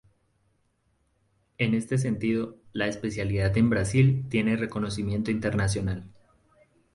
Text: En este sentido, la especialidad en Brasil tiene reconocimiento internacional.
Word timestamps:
En 1.59 1.75
este 1.75 1.99
sentido, 1.99 2.57
la 2.73 2.87
especialidad 2.87 3.55
en 3.55 3.69
Brasil 3.69 4.25
tiene 4.29 4.55
reconocimiento 4.55 5.29
internacional. 5.29 6.09